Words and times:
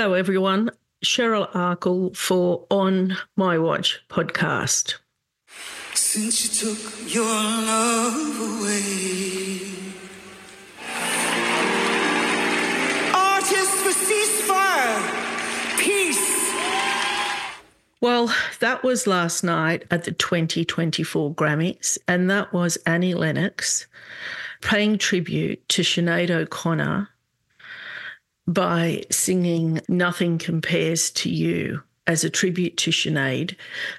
Hello, 0.00 0.14
everyone. 0.14 0.70
Cheryl 1.04 1.50
Akle 1.54 2.16
for 2.16 2.64
On 2.70 3.16
My 3.34 3.58
Watch 3.58 3.98
podcast. 4.08 4.94
Since 5.92 6.44
you 6.44 6.68
took 6.70 7.12
your 7.12 7.24
love 7.24 8.60
away, 8.60 9.58
artists 13.12 13.82
for 13.82 13.90
ceasefire, 13.90 15.00
peace. 15.80 16.52
Well, 18.00 18.32
that 18.60 18.84
was 18.84 19.08
last 19.08 19.42
night 19.42 19.84
at 19.90 20.04
the 20.04 20.12
2024 20.12 21.34
Grammys, 21.34 21.98
and 22.06 22.30
that 22.30 22.52
was 22.52 22.76
Annie 22.86 23.14
Lennox 23.14 23.88
paying 24.60 24.96
tribute 24.96 25.68
to 25.70 25.82
Sinead 25.82 26.30
O'Connor 26.30 27.08
by 28.48 29.04
singing 29.10 29.80
Nothing 29.88 30.38
Compares 30.38 31.10
to 31.12 31.30
You 31.30 31.82
as 32.06 32.24
a 32.24 32.30
tribute 32.30 32.78
to 32.78 32.90
Sinead, 32.90 33.54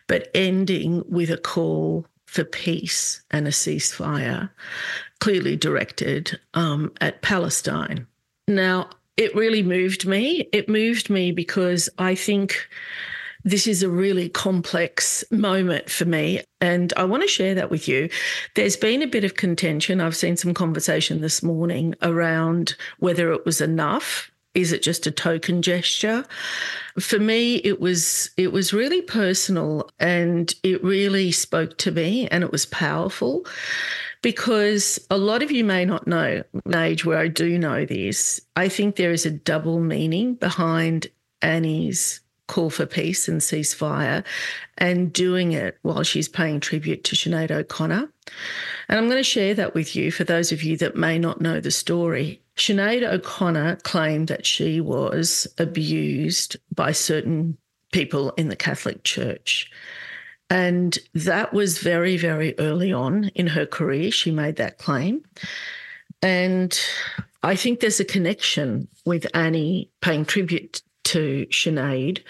but 0.07 0.29
ending 0.33 1.03
with 1.07 1.29
a 1.29 1.37
call 1.37 2.07
for 2.25 2.43
peace 2.43 3.21
and 3.31 3.47
a 3.47 3.51
ceasefire, 3.51 4.49
clearly 5.19 5.55
directed 5.55 6.39
um, 6.55 6.91
at 6.99 7.21
Palestine. 7.21 8.07
Now, 8.47 8.89
it 9.17 9.35
really 9.35 9.61
moved 9.61 10.07
me. 10.07 10.49
It 10.51 10.67
moved 10.67 11.09
me 11.09 11.31
because 11.31 11.87
I 11.99 12.15
think 12.15 12.67
this 13.43 13.67
is 13.67 13.83
a 13.83 13.89
really 13.89 14.29
complex 14.29 15.23
moment 15.31 15.89
for 15.89 16.05
me. 16.05 16.41
And 16.59 16.91
I 16.97 17.03
want 17.03 17.23
to 17.23 17.27
share 17.27 17.55
that 17.55 17.69
with 17.69 17.87
you. 17.87 18.09
There's 18.55 18.75
been 18.75 19.01
a 19.01 19.07
bit 19.07 19.23
of 19.23 19.35
contention. 19.35 20.01
I've 20.01 20.15
seen 20.15 20.37
some 20.37 20.53
conversation 20.53 21.21
this 21.21 21.43
morning 21.43 21.95
around 22.01 22.75
whether 22.97 23.31
it 23.31 23.45
was 23.45 23.61
enough 23.61 24.31
is 24.53 24.71
it 24.71 24.81
just 24.81 25.07
a 25.07 25.11
token 25.11 25.61
gesture? 25.61 26.25
For 26.99 27.19
me 27.19 27.55
it 27.57 27.79
was 27.79 28.31
it 28.37 28.51
was 28.51 28.73
really 28.73 29.01
personal 29.01 29.89
and 29.99 30.53
it 30.63 30.83
really 30.83 31.31
spoke 31.31 31.77
to 31.79 31.91
me 31.91 32.27
and 32.27 32.43
it 32.43 32.51
was 32.51 32.65
powerful 32.65 33.45
because 34.21 34.99
a 35.09 35.17
lot 35.17 35.43
of 35.43 35.51
you 35.51 35.63
may 35.63 35.85
not 35.85 36.07
know 36.07 36.43
an 36.65 36.75
age 36.75 37.05
where 37.05 37.17
i 37.17 37.27
do 37.27 37.57
know 37.57 37.85
this 37.85 38.41
i 38.55 38.67
think 38.67 38.95
there 38.95 39.11
is 39.11 39.25
a 39.25 39.31
double 39.31 39.79
meaning 39.79 40.35
behind 40.35 41.07
annie's 41.41 42.19
call 42.49 42.69
for 42.69 42.85
peace 42.85 43.29
and 43.29 43.39
ceasefire 43.39 44.25
and 44.77 45.13
doing 45.13 45.53
it 45.53 45.77
while 45.83 46.03
she's 46.03 46.27
paying 46.27 46.59
tribute 46.59 47.05
to 47.05 47.15
Sinead 47.15 47.51
O'Connor. 47.51 48.09
And 48.89 48.99
I'm 48.99 49.05
going 49.05 49.17
to 49.17 49.23
share 49.23 49.53
that 49.53 49.73
with 49.73 49.95
you 49.95 50.11
for 50.11 50.25
those 50.25 50.51
of 50.51 50.61
you 50.61 50.75
that 50.77 50.97
may 50.97 51.17
not 51.17 51.39
know 51.39 51.61
the 51.61 51.71
story. 51.71 52.41
Sinead 52.57 53.03
O'Connor 53.03 53.77
claimed 53.77 54.27
that 54.27 54.45
she 54.45 54.81
was 54.81 55.47
abused 55.57 56.57
by 56.75 56.91
certain 56.91 57.57
people 57.93 58.31
in 58.31 58.49
the 58.49 58.55
Catholic 58.55 59.03
Church. 59.03 59.71
And 60.49 60.97
that 61.13 61.53
was 61.53 61.77
very, 61.77 62.17
very 62.17 62.57
early 62.57 62.91
on 62.91 63.25
in 63.35 63.47
her 63.47 63.65
career. 63.65 64.11
She 64.11 64.31
made 64.31 64.55
that 64.55 64.79
claim. 64.79 65.23
And 66.21 66.77
I 67.43 67.55
think 67.55 67.79
there's 67.79 67.99
a 67.99 68.05
connection 68.05 68.87
with 69.05 69.27
Annie 69.33 69.89
paying 70.01 70.25
tribute 70.25 70.81
to 71.09 71.45
Sinead 71.51 72.23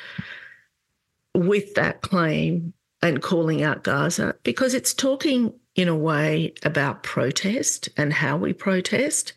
with 1.33 1.73
that 1.75 2.01
claim 2.01 2.73
and 3.01 3.21
calling 3.21 3.63
out 3.63 3.83
Gaza 3.83 4.35
because 4.43 4.73
it's 4.73 4.93
talking 4.93 5.53
in 5.75 5.87
a 5.87 5.95
way 5.95 6.53
about 6.63 7.03
protest 7.03 7.87
and 7.95 8.11
how 8.11 8.35
we 8.35 8.51
protest. 8.51 9.33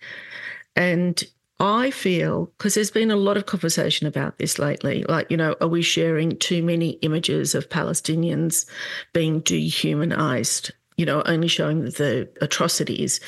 And 0.74 1.22
I 1.60 1.92
feel, 1.92 2.46
because 2.58 2.74
there's 2.74 2.90
been 2.90 3.12
a 3.12 3.16
lot 3.16 3.36
of 3.36 3.46
conversation 3.46 4.06
about 4.06 4.38
this 4.38 4.58
lately, 4.58 5.04
like, 5.08 5.30
you 5.30 5.36
know, 5.36 5.54
are 5.60 5.68
we 5.68 5.82
sharing 5.82 6.36
too 6.38 6.62
many 6.62 6.90
images 7.02 7.54
of 7.54 7.68
Palestinians 7.68 8.66
being 9.12 9.40
dehumanized, 9.40 10.72
you 10.96 11.06
know, 11.06 11.22
only 11.26 11.46
showing 11.46 11.84
the 11.84 12.28
atrocities? 12.40 13.20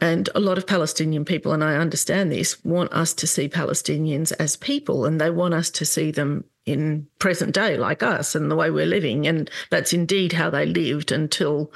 And 0.00 0.28
a 0.34 0.40
lot 0.40 0.58
of 0.58 0.66
Palestinian 0.66 1.24
people, 1.24 1.52
and 1.52 1.62
I 1.62 1.76
understand 1.76 2.32
this, 2.32 2.62
want 2.64 2.92
us 2.92 3.12
to 3.14 3.26
see 3.26 3.48
Palestinians 3.48 4.32
as 4.38 4.56
people 4.56 5.04
and 5.04 5.20
they 5.20 5.30
want 5.30 5.54
us 5.54 5.70
to 5.70 5.84
see 5.84 6.10
them 6.10 6.44
in 6.66 7.06
present 7.18 7.54
day 7.54 7.76
like 7.76 8.02
us 8.02 8.34
and 8.34 8.50
the 8.50 8.56
way 8.56 8.70
we're 8.70 8.86
living. 8.86 9.26
And 9.26 9.50
that's 9.70 9.92
indeed 9.92 10.32
how 10.32 10.50
they 10.50 10.66
lived 10.66 11.10
until 11.10 11.72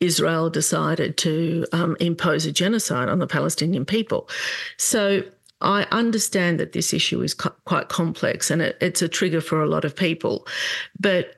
Israel 0.00 0.48
decided 0.48 1.16
to 1.18 1.66
um, 1.72 1.96
impose 2.00 2.46
a 2.46 2.52
genocide 2.52 3.08
on 3.08 3.18
the 3.18 3.26
Palestinian 3.26 3.84
people. 3.84 4.28
So 4.76 5.22
I 5.60 5.86
understand 5.90 6.60
that 6.60 6.72
this 6.72 6.94
issue 6.94 7.20
is 7.20 7.34
quite 7.34 7.88
complex 7.88 8.50
and 8.50 8.62
it, 8.62 8.78
it's 8.80 9.02
a 9.02 9.08
trigger 9.08 9.40
for 9.40 9.60
a 9.60 9.68
lot 9.68 9.84
of 9.84 9.96
people. 9.96 10.46
But 11.00 11.37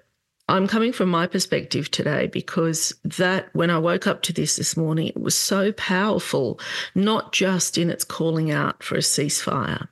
I'm 0.50 0.66
coming 0.66 0.92
from 0.92 1.08
my 1.08 1.26
perspective 1.26 1.90
today 1.90 2.26
because 2.26 2.92
that 3.04 3.48
when 3.54 3.70
I 3.70 3.78
woke 3.78 4.06
up 4.06 4.22
to 4.22 4.32
this 4.32 4.56
this 4.56 4.76
morning, 4.76 5.06
it 5.06 5.20
was 5.20 5.36
so 5.36 5.72
powerful, 5.72 6.58
not 6.94 7.32
just 7.32 7.78
in 7.78 7.88
its 7.88 8.04
calling 8.04 8.50
out 8.50 8.82
for 8.82 8.96
a 8.96 8.98
ceasefire. 8.98 9.86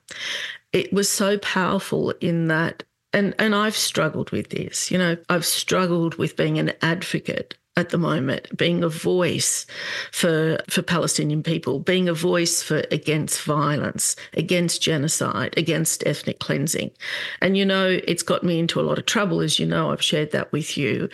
It 0.73 0.91
was 0.91 1.09
so 1.09 1.37
powerful 1.37 2.11
in 2.19 2.47
that 2.49 2.83
and 3.11 3.33
and 3.39 3.55
I've 3.55 3.75
struggled 3.75 4.31
with 4.31 4.49
this. 4.49 4.91
You 4.91 4.97
know, 4.97 5.17
I've 5.29 5.45
struggled 5.45 6.15
with 6.15 6.35
being 6.35 6.59
an 6.59 6.73
advocate 6.81 7.55
at 7.77 7.89
the 7.89 7.97
moment, 7.97 8.55
being 8.57 8.83
a 8.83 8.89
voice 8.89 9.65
for 10.11 10.57
for 10.69 10.81
Palestinian 10.81 11.43
people, 11.43 11.79
being 11.79 12.09
a 12.09 12.13
voice 12.13 12.61
for 12.61 12.83
against 12.91 13.41
violence, 13.43 14.15
against 14.33 14.81
genocide, 14.81 15.53
against 15.57 16.05
ethnic 16.05 16.39
cleansing. 16.39 16.91
And 17.41 17.57
you 17.57 17.65
know, 17.65 17.99
it's 18.05 18.23
got 18.23 18.43
me 18.43 18.59
into 18.59 18.79
a 18.79 18.83
lot 18.83 18.99
of 18.99 19.05
trouble, 19.05 19.39
as 19.41 19.59
you 19.59 19.65
know, 19.65 19.91
I've 19.91 20.03
shared 20.03 20.31
that 20.31 20.51
with 20.51 20.77
you. 20.77 21.09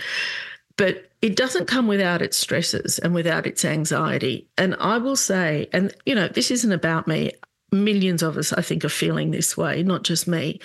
But 0.78 1.10
it 1.22 1.36
doesn't 1.36 1.68
come 1.68 1.88
without 1.88 2.22
its 2.22 2.38
stresses 2.38 3.00
and 3.00 3.14
without 3.14 3.48
its 3.48 3.64
anxiety. 3.64 4.48
And 4.58 4.76
I 4.80 4.98
will 4.98 5.16
say, 5.16 5.70
and 5.72 5.94
you 6.06 6.16
know, 6.16 6.28
this 6.28 6.52
isn't 6.52 6.72
about 6.72 7.08
me. 7.08 7.32
Millions 7.72 8.22
of 8.22 8.38
us, 8.38 8.54
I 8.54 8.62
think, 8.62 8.86
are 8.86 8.90
feeling 8.90 9.32
this 9.32 9.58
way, 9.58 9.84
not 9.84 10.04
just 10.04 10.28
me. 10.28 10.60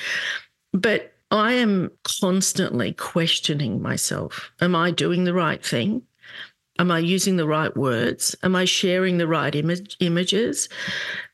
But 0.73 1.13
I 1.31 1.53
am 1.53 1.91
constantly 2.21 2.93
questioning 2.93 3.81
myself. 3.81 4.51
Am 4.61 4.75
I 4.75 4.91
doing 4.91 5.25
the 5.25 5.35
right 5.35 5.65
thing? 5.65 6.03
Am 6.79 6.91
I 6.91 6.99
using 6.99 7.37
the 7.37 7.47
right 7.47 7.77
words? 7.77 8.35
Am 8.43 8.57
I 8.57 8.65
sharing 8.65 9.19
the 9.19 9.29
right 9.29 9.55
image, 9.55 9.97
images? 10.01 10.69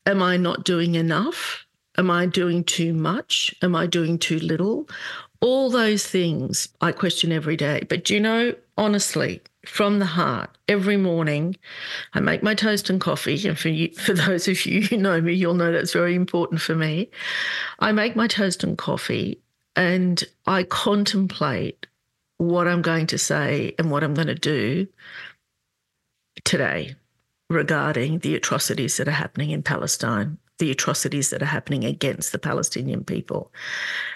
Am 0.05 0.21
I 0.21 0.37
not 0.37 0.65
doing 0.65 0.95
enough? 0.95 1.65
Am 1.97 2.11
I 2.11 2.27
doing 2.27 2.63
too 2.63 2.93
much? 2.93 3.55
Am 3.63 3.75
I 3.75 3.87
doing 3.87 4.19
too 4.19 4.39
little? 4.39 4.87
All 5.41 5.69
those 5.69 6.05
things 6.05 6.69
I 6.81 6.91
question 6.91 7.31
every 7.31 7.57
day. 7.57 7.83
But 7.89 8.03
do 8.03 8.13
you 8.13 8.19
know, 8.19 8.53
honestly, 8.77 9.41
from 9.65 9.99
the 9.99 10.05
heart, 10.05 10.57
every 10.67 10.97
morning, 10.97 11.55
I 12.13 12.19
make 12.19 12.43
my 12.43 12.53
toast 12.53 12.89
and 12.89 13.01
coffee. 13.01 13.47
And 13.47 13.57
for 13.57 13.69
you, 13.69 13.93
for 13.95 14.13
those 14.13 14.47
of 14.47 14.65
you 14.65 14.81
who 14.81 14.97
know 14.97 15.21
me, 15.21 15.33
you'll 15.33 15.55
know 15.55 15.71
that's 15.71 15.93
very 15.93 16.13
important 16.13 16.61
for 16.61 16.75
me. 16.75 17.09
I 17.79 17.91
make 17.93 18.15
my 18.15 18.27
toast 18.27 18.63
and 18.63 18.77
coffee 18.77 19.41
and 19.77 20.23
I 20.47 20.63
contemplate 20.63 21.85
what 22.37 22.67
I'm 22.67 22.81
going 22.81 23.07
to 23.07 23.17
say 23.17 23.75
and 23.77 23.91
what 23.91 24.03
I'm 24.03 24.15
going 24.15 24.27
to 24.27 24.35
do 24.35 24.87
today 26.43 26.95
regarding 27.49 28.19
the 28.19 28.35
atrocities 28.35 28.97
that 28.97 29.07
are 29.07 29.11
happening 29.11 29.51
in 29.51 29.63
Palestine, 29.63 30.37
the 30.57 30.71
atrocities 30.71 31.29
that 31.29 31.41
are 31.41 31.45
happening 31.45 31.85
against 31.85 32.31
the 32.31 32.39
Palestinian 32.39 33.03
people. 33.03 33.51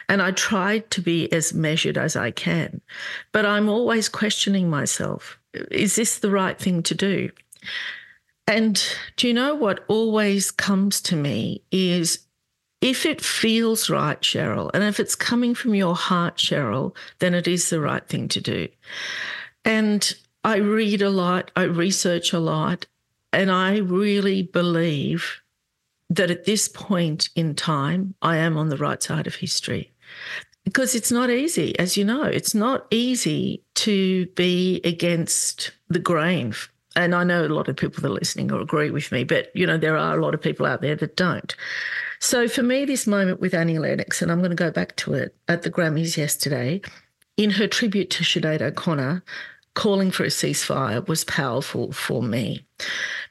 And 0.10 0.22
I 0.22 0.32
try 0.32 0.80
to 0.80 1.02
be 1.02 1.32
as 1.32 1.54
measured 1.54 1.98
as 1.98 2.16
I 2.16 2.32
can, 2.32 2.82
but 3.32 3.46
I'm 3.46 3.70
always 3.70 4.10
questioning 4.10 4.70
myself 4.70 5.38
is 5.70 5.96
this 5.98 6.20
the 6.20 6.32
right 6.32 6.58
thing 6.58 6.82
to 6.82 6.96
do? 6.96 7.30
And 8.48 8.82
do 9.18 9.28
you 9.28 9.34
know 9.34 9.54
what 9.54 9.84
always 9.88 10.50
comes 10.50 11.02
to 11.02 11.16
me 11.16 11.62
is 11.72 12.20
if 12.82 13.06
it 13.06 13.22
feels 13.22 13.90
right, 13.90 14.20
Cheryl, 14.22 14.72
and 14.74 14.84
if 14.84 15.00
it's 15.00 15.16
coming 15.16 15.54
from 15.54 15.76
your 15.76 15.96
heart, 15.96 16.38
Cheryl, 16.38 16.96
then 17.20 17.36
it 17.36 17.48
is 17.48 17.70
the 17.70 17.80
right 17.80 18.06
thing 18.08 18.28
to 18.30 18.42
do. 18.42 18.68
And 19.64 20.14
I 20.44 20.58
read 20.58 21.04
a 21.04 21.12
lot, 21.12 21.52
I 21.56 21.64
research 21.64 22.34
a 22.34 22.40
lot, 22.40 22.88
and 23.32 23.52
I 23.52 23.78
really 23.78 24.42
believe 24.42 25.42
that 26.10 26.32
at 26.32 26.46
this 26.46 26.68
point 26.68 27.30
in 27.36 27.56
time, 27.56 28.16
I 28.22 28.38
am 28.38 28.58
on 28.58 28.70
the 28.70 28.78
right 28.78 29.02
side 29.02 29.28
of 29.28 29.36
history. 29.36 29.92
Because 30.66 30.94
it's 30.94 31.12
not 31.12 31.30
easy, 31.30 31.78
as 31.80 31.98
you 31.98 32.04
know, 32.04 32.24
it's 32.24 32.54
not 32.54 32.86
easy 32.92 33.64
to 33.76 34.26
be 34.36 34.82
against 34.84 35.72
the 35.90 36.00
grain. 36.00 36.54
And 36.96 37.16
I 37.16 37.24
know 37.24 37.46
a 37.46 37.48
lot 37.48 37.68
of 37.68 37.78
people 37.78 38.02
that 38.02 38.10
are 38.10 38.14
listening 38.14 38.48
will 38.48 38.62
agree 38.62 38.92
with 38.92 39.12
me, 39.12 39.24
but 39.24 39.50
you 39.56 39.66
know, 39.66 39.78
there 39.78 39.98
are 39.98 40.18
a 40.18 40.22
lot 40.22 40.34
of 40.34 40.42
people 40.42 40.66
out 40.66 40.82
there 40.82 40.96
that 40.96 41.16
don't. 41.16 41.56
So 42.24 42.48
for 42.48 42.62
me, 42.62 42.86
this 42.86 43.08
moment 43.08 43.42
with 43.42 43.56
Annie 43.56 43.80
Lennox, 43.80 44.22
and 44.22 44.32
I'm 44.32 44.38
going 44.38 44.52
to 44.52 44.56
go 44.56 44.70
back 44.70 44.96
to 44.98 45.16
it 45.16 45.36
at 45.48 45.64
the 45.64 45.72
Grammys 45.72 46.18
yesterday, 46.18 46.80
in 47.36 47.50
her 47.50 47.68
tribute 47.68 48.12
to 48.12 48.24
Sinead 48.24 48.62
O'Connor, 48.62 49.24
calling 49.74 50.12
for 50.12 50.24
a 50.24 50.28
ceasefire 50.28 51.06
was 51.08 51.24
powerful 51.24 51.92
for 51.92 52.22
me. 52.22 52.64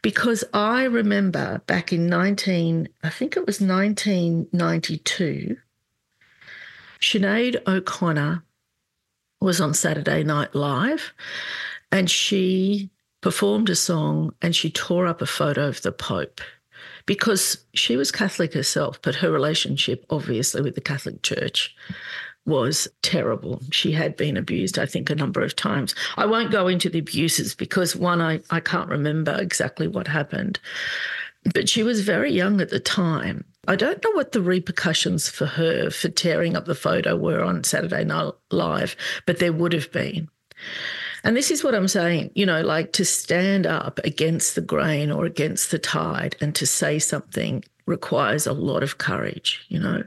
Because 0.03 0.43
I 0.53 0.85
remember 0.85 1.63
back 1.69 1.93
in 1.93 2.09
19, 2.09 2.89
I 3.05 3.11
think 3.11 3.37
it 3.37 3.47
was 3.47 3.61
1992, 3.61 5.57
Sinead 7.01 7.63
O'Connor 7.69 8.43
was 9.41 9.61
on 9.61 9.73
Saturday 9.73 10.25
Night 10.25 10.53
Live 10.57 11.13
and 11.93 12.11
she 12.11 12.91
performed 13.21 13.71
a 13.71 13.77
song 13.77 14.35
and 14.43 14.55
she 14.55 14.69
tore 14.69 15.07
up 15.07 15.23
a 15.23 15.27
photo 15.27 15.69
of 15.69 15.81
the 15.83 15.93
Pope 15.93 16.41
because 17.07 17.65
she 17.75 17.97
was 17.97 18.13
Catholic 18.13 18.53
herself, 18.53 19.01
but 19.03 19.17
her 19.17 19.31
relationship, 19.31 20.05
obviously, 20.11 20.63
with 20.63 20.75
the 20.75 20.81
Catholic 20.81 21.23
Church 21.23 21.75
was 22.47 22.89
terrible. 23.03 23.61
She 23.71 23.93
had 23.93 24.17
been 24.17 24.37
abused, 24.37 24.79
I 24.79 24.87
think, 24.87 25.11
a 25.11 25.15
number 25.15 25.43
of 25.43 25.57
times. 25.57 25.95
I 26.17 26.27
won't 26.27 26.51
go 26.51 26.69
into 26.69 26.89
the 26.89 27.01
abuses 27.01 27.55
because, 27.55 27.95
one, 27.95 28.21
I, 28.21 28.41
I 28.51 28.61
can't 28.61 28.89
remember 28.89 29.37
exactly 29.39 29.87
what 29.87 30.09
happened, 30.09 30.59
but 31.55 31.69
she 31.69 31.83
was 31.83 32.01
very 32.01 32.33
young 32.33 32.61
at 32.61 32.71
the 32.71 32.81
time. 32.81 33.45
I 33.69 33.77
don't 33.77 34.03
know 34.03 34.13
what 34.13 34.33
the 34.33 34.41
repercussions 34.41 35.29
for 35.29 35.47
her 35.47 35.91
for 35.91 36.09
tearing 36.09 36.57
up 36.57 36.65
the 36.65 36.75
photo 36.75 37.15
were 37.17 37.43
on 37.43 37.63
Saturday 37.63 38.05
Night 38.05 38.33
Live, 38.51 38.97
but 39.27 39.39
there 39.39 39.53
would 39.53 39.73
have 39.73 39.93
been. 39.93 40.29
And 41.25 41.37
this 41.37 41.51
is 41.51 41.63
what 41.63 41.75
I'm 41.75 41.89
saying, 41.89 42.31
you 42.35 42.47
know, 42.47 42.63
like 42.63 42.93
to 42.93 43.05
stand 43.05 43.67
up 43.67 44.01
against 44.05 44.55
the 44.55 44.61
grain 44.61 45.11
or 45.11 45.25
against 45.25 45.71
the 45.71 45.79
tide 45.79 46.37
and 46.41 46.55
to 46.55 46.67
say 46.67 46.99
something 46.99 47.65
requires 47.87 48.47
a 48.47 48.53
lot 48.53 48.83
of 48.83 48.99
courage, 48.99 49.65
you 49.69 49.79
know. 49.79 50.03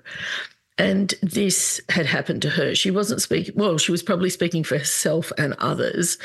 And 0.78 1.14
this 1.22 1.80
had 1.90 2.08
happened 2.08 2.42
to 2.44 2.50
her. 2.50 2.74
She 2.74 2.90
wasn't 2.90 3.22
speaking, 3.22 3.54
well, 3.56 3.78
she 3.78 3.92
was 3.92 4.02
probably 4.02 4.32
speaking 4.32 4.64
for 4.64 4.78
herself 4.78 5.32
and 5.38 5.54
others, 5.60 6.18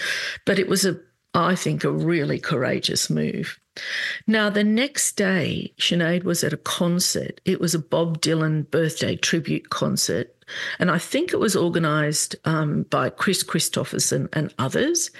but 0.47 0.59
it 0.59 0.69
was 0.69 0.87
a, 0.87 0.99
I 1.39 1.55
think, 1.55 1.85
a 1.85 1.91
really 1.91 2.41
courageous 2.41 3.09
move. 3.09 3.61
Now, 4.27 4.51
the 4.51 4.65
next 4.65 5.17
day, 5.17 5.73
Sinead 5.79 6.25
was 6.25 6.43
at 6.43 6.53
a 6.53 6.57
concert. 6.57 7.41
It 7.45 7.61
was 7.61 7.77
a 7.77 7.79
Bob 7.79 8.21
Dylan 8.21 8.69
birthday 8.73 9.15
tribute 9.15 9.71
concert. 9.71 10.35
And 10.81 10.91
I 10.91 10.99
think 10.99 11.33
it 11.33 11.39
was 11.39 11.55
organised 11.55 12.35
um, 12.45 12.83
by 12.91 13.11
Kris 13.11 13.45
Kristofferson 13.45 14.29
and 14.33 14.53
others. 14.59 15.13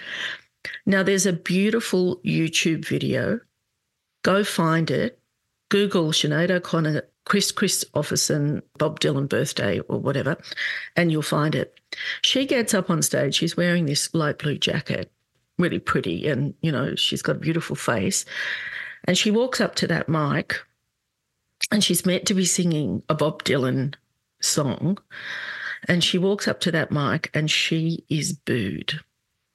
Now, 0.87 1.05
there's 1.05 1.27
a 1.27 1.33
beautiful 1.33 2.17
YouTube 2.25 2.85
video. 2.85 3.39
Go 4.25 4.43
find 4.43 4.91
it. 4.91 5.21
Google 5.71 6.09
Sinead 6.09 6.51
O'Connor, 6.51 7.03
Kris 7.27 7.53
Kristofferson, 7.53 8.63
Bob 8.79 8.99
Dylan 8.99 9.29
birthday 9.29 9.79
or 9.81 10.01
whatever, 10.01 10.37
and 10.97 11.13
you'll 11.13 11.23
find 11.23 11.55
it. 11.55 11.79
She 12.23 12.47
gets 12.47 12.75
up 12.75 12.91
on 12.91 13.03
stage. 13.03 13.37
She's 13.37 13.57
wearing 13.57 13.85
this 13.85 14.13
light 14.15 14.39
blue 14.39 14.57
jacket 14.57 15.13
really 15.59 15.79
pretty 15.79 16.29
and, 16.29 16.55
you 16.61 16.73
know, 16.73 16.95
she's 16.95 17.23
got 17.23 17.37
a 17.37 17.41
beautiful 17.41 17.77
face. 17.77 18.25
And 19.05 19.17
she 19.17 19.31
walks 19.31 19.61
up 19.61 19.75
to 19.77 19.87
that 19.89 20.09
mic 20.09 20.61
and 21.71 21.83
she's 21.83 22.07
meant 22.07 22.27
to 22.27 22.35
be 22.35 22.45
singing 22.45 23.03
a 23.09 23.15
Bob 23.15 23.45
Dylan 23.45 23.95
song. 24.41 24.99
And 25.87 26.03
she 26.03 26.19
walks 26.19 26.49
up 26.49 26.61
to 26.61 26.73
that 26.73 26.91
mic 26.91 27.31
and 27.35 27.51
she 27.51 28.05
is 28.09 28.33
booed. 28.33 29.01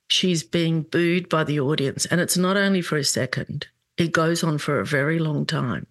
She's 0.09 0.43
being 0.43 0.83
booed 0.83 1.29
by 1.29 1.43
the 1.43 1.59
audience. 1.59 2.05
And 2.05 2.21
it's 2.21 2.37
not 2.37 2.57
only 2.57 2.81
for 2.81 2.97
a 2.97 3.03
second, 3.03 3.67
it 3.97 4.11
goes 4.11 4.43
on 4.43 4.57
for 4.57 4.79
a 4.79 4.85
very 4.85 5.19
long 5.19 5.45
time. 5.45 5.87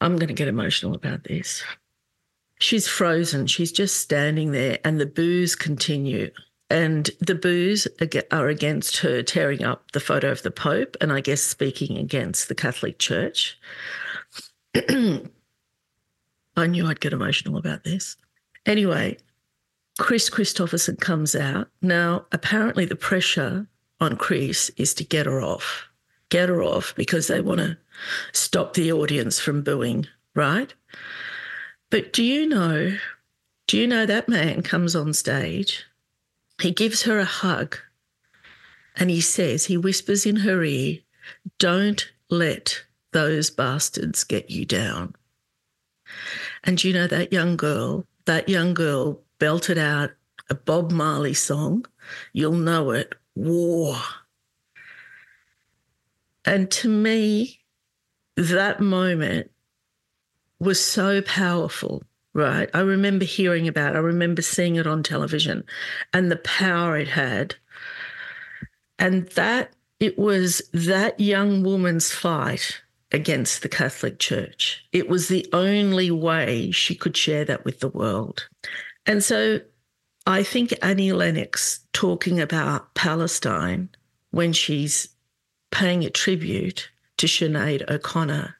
I'm 0.00 0.16
going 0.16 0.28
to 0.28 0.34
get 0.34 0.48
emotional 0.48 0.94
about 0.94 1.24
this. 1.24 1.62
She's 2.58 2.88
frozen. 2.88 3.46
She's 3.46 3.72
just 3.72 4.00
standing 4.00 4.52
there, 4.52 4.78
and 4.84 5.00
the 5.00 5.06
boos 5.06 5.54
continue. 5.54 6.30
And 6.72 7.10
the 7.20 7.34
boos 7.34 7.86
are 8.30 8.48
against 8.48 8.96
her 9.00 9.22
tearing 9.22 9.62
up 9.62 9.92
the 9.92 10.00
photo 10.00 10.30
of 10.30 10.42
the 10.42 10.50
Pope 10.50 10.96
and 11.02 11.12
I 11.12 11.20
guess 11.20 11.42
speaking 11.42 11.98
against 11.98 12.48
the 12.48 12.54
Catholic 12.54 12.98
Church. 12.98 13.58
I 14.74 15.20
knew 16.66 16.86
I'd 16.86 17.00
get 17.00 17.12
emotional 17.12 17.58
about 17.58 17.84
this. 17.84 18.16
Anyway, 18.64 19.18
Kris 19.98 20.30
Kristofferson 20.30 20.98
comes 20.98 21.36
out. 21.36 21.68
Now, 21.82 22.24
apparently, 22.32 22.86
the 22.86 22.96
pressure 22.96 23.66
on 24.00 24.16
Kris 24.16 24.70
is 24.78 24.94
to 24.94 25.04
get 25.04 25.26
her 25.26 25.42
off, 25.42 25.90
get 26.30 26.48
her 26.48 26.62
off 26.62 26.94
because 26.96 27.26
they 27.26 27.42
want 27.42 27.60
to 27.60 27.76
stop 28.32 28.72
the 28.72 28.90
audience 28.90 29.38
from 29.38 29.60
booing, 29.60 30.06
right? 30.34 30.72
But 31.90 32.14
do 32.14 32.24
you 32.24 32.48
know, 32.48 32.96
do 33.66 33.76
you 33.76 33.86
know 33.86 34.06
that 34.06 34.26
man 34.26 34.62
comes 34.62 34.96
on 34.96 35.12
stage 35.12 35.84
he 36.62 36.70
gives 36.70 37.02
her 37.02 37.18
a 37.18 37.24
hug 37.24 37.78
and 38.96 39.10
he 39.10 39.20
says, 39.20 39.66
he 39.66 39.76
whispers 39.76 40.26
in 40.26 40.36
her 40.36 40.62
ear, 40.62 40.98
Don't 41.58 42.12
let 42.28 42.84
those 43.12 43.50
bastards 43.50 44.24
get 44.24 44.50
you 44.50 44.64
down. 44.64 45.14
And 46.64 46.82
you 46.82 46.92
know, 46.92 47.06
that 47.06 47.32
young 47.32 47.56
girl, 47.56 48.06
that 48.26 48.48
young 48.48 48.74
girl 48.74 49.20
belted 49.38 49.78
out 49.78 50.10
a 50.50 50.54
Bob 50.54 50.90
Marley 50.90 51.34
song. 51.34 51.86
You'll 52.32 52.52
know 52.52 52.90
it 52.90 53.14
War. 53.34 53.96
And 56.44 56.70
to 56.72 56.88
me, 56.88 57.60
that 58.36 58.80
moment 58.80 59.50
was 60.58 60.84
so 60.84 61.22
powerful 61.22 62.02
right? 62.34 62.68
I 62.74 62.80
remember 62.80 63.24
hearing 63.24 63.68
about. 63.68 63.96
I 63.96 64.00
remember 64.00 64.42
seeing 64.42 64.76
it 64.76 64.86
on 64.86 65.02
television 65.02 65.64
and 66.12 66.30
the 66.30 66.36
power 66.36 66.96
it 66.96 67.08
had. 67.08 67.56
And 68.98 69.28
that 69.30 69.72
it 70.00 70.18
was 70.18 70.62
that 70.72 71.18
young 71.20 71.62
woman's 71.62 72.10
fight 72.10 72.80
against 73.10 73.62
the 73.62 73.68
Catholic 73.68 74.18
Church. 74.18 74.84
It 74.92 75.08
was 75.08 75.28
the 75.28 75.46
only 75.52 76.10
way 76.10 76.70
she 76.70 76.94
could 76.94 77.16
share 77.16 77.44
that 77.44 77.64
with 77.64 77.80
the 77.80 77.88
world. 77.88 78.48
And 79.06 79.22
so 79.22 79.60
I 80.26 80.42
think 80.42 80.72
Annie 80.82 81.12
Lennox 81.12 81.80
talking 81.92 82.40
about 82.40 82.94
Palestine 82.94 83.90
when 84.30 84.52
she's 84.52 85.08
paying 85.70 86.04
a 86.04 86.10
tribute 86.10 86.90
to 87.18 87.26
Sinead 87.26 87.88
O'Connor 87.90 88.56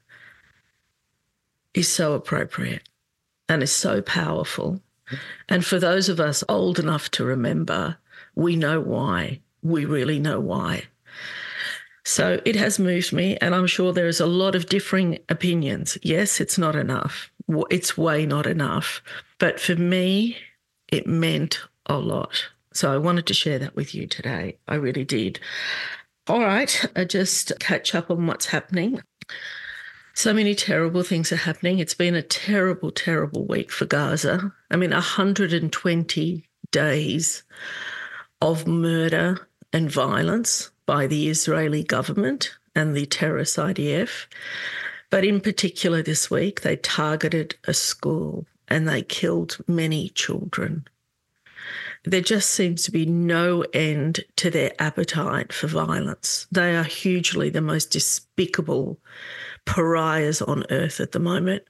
is 1.74 1.88
so 1.88 2.14
appropriate 2.14 2.82
and 3.48 3.62
is 3.62 3.72
so 3.72 4.02
powerful. 4.02 4.80
And 5.48 5.64
for 5.64 5.78
those 5.78 6.08
of 6.08 6.20
us 6.20 6.42
old 6.48 6.78
enough 6.78 7.10
to 7.12 7.24
remember, 7.24 7.98
we 8.34 8.56
know 8.56 8.80
why. 8.80 9.40
We 9.62 9.84
really 9.84 10.18
know 10.18 10.40
why. 10.40 10.84
So 12.04 12.40
it 12.44 12.56
has 12.56 12.78
moved 12.78 13.12
me, 13.12 13.36
and 13.40 13.54
I'm 13.54 13.66
sure 13.66 13.92
there 13.92 14.08
is 14.08 14.20
a 14.20 14.26
lot 14.26 14.54
of 14.54 14.66
differing 14.66 15.18
opinions. 15.28 15.98
Yes, 16.02 16.40
it's 16.40 16.58
not 16.58 16.74
enough. 16.74 17.30
It's 17.70 17.96
way 17.96 18.26
not 18.26 18.46
enough. 18.46 19.02
But 19.38 19.60
for 19.60 19.76
me, 19.76 20.36
it 20.88 21.06
meant 21.06 21.60
a 21.86 21.98
lot. 21.98 22.48
So 22.72 22.92
I 22.92 22.98
wanted 22.98 23.26
to 23.26 23.34
share 23.34 23.58
that 23.58 23.76
with 23.76 23.94
you 23.94 24.06
today. 24.06 24.56
I 24.66 24.76
really 24.76 25.04
did. 25.04 25.38
All 26.26 26.40
right, 26.40 26.84
I 26.96 27.04
just 27.04 27.52
catch 27.60 27.94
up 27.94 28.10
on 28.10 28.26
what's 28.26 28.46
happening. 28.46 29.02
So 30.14 30.34
many 30.34 30.54
terrible 30.54 31.02
things 31.02 31.32
are 31.32 31.36
happening. 31.36 31.78
It's 31.78 31.94
been 31.94 32.14
a 32.14 32.22
terrible, 32.22 32.90
terrible 32.90 33.46
week 33.46 33.70
for 33.70 33.86
Gaza. 33.86 34.52
I 34.70 34.76
mean, 34.76 34.90
120 34.90 36.48
days 36.70 37.42
of 38.40 38.66
murder 38.66 39.48
and 39.72 39.90
violence 39.90 40.70
by 40.86 41.06
the 41.06 41.28
Israeli 41.28 41.82
government 41.82 42.54
and 42.74 42.94
the 42.94 43.06
terrorist 43.06 43.56
IDF. 43.56 44.26
But 45.10 45.24
in 45.24 45.40
particular, 45.40 46.02
this 46.02 46.30
week, 46.30 46.60
they 46.60 46.76
targeted 46.76 47.56
a 47.64 47.74
school 47.74 48.46
and 48.68 48.88
they 48.88 49.02
killed 49.02 49.58
many 49.66 50.10
children. 50.10 50.86
There 52.04 52.20
just 52.20 52.50
seems 52.50 52.82
to 52.84 52.90
be 52.90 53.06
no 53.06 53.64
end 53.72 54.20
to 54.36 54.50
their 54.50 54.72
appetite 54.80 55.52
for 55.52 55.68
violence. 55.68 56.46
They 56.50 56.76
are 56.76 56.82
hugely 56.82 57.48
the 57.48 57.60
most 57.60 57.92
despicable 57.92 58.98
pariahs 59.64 60.42
on 60.42 60.64
earth 60.70 61.00
at 61.00 61.12
the 61.12 61.20
moment. 61.20 61.62